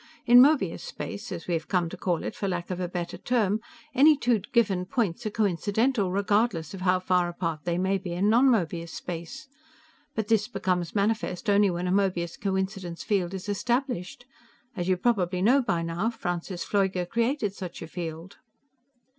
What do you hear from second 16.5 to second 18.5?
Pfleuger created such a field."